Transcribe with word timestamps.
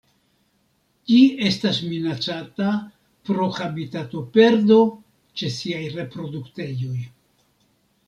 Ĝi 1.11 1.17
estas 1.49 1.81
minacata 1.89 2.71
pro 3.31 3.47
habitatoperdo 3.59 4.81
ĉe 5.43 5.55
siaj 5.61 5.87
reproduktejoj. 6.01 7.01